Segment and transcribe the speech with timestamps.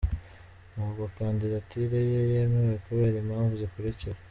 [0.73, 4.17] Ntabwo Kandidatire ye yemewe kubera impamvu zikurikira: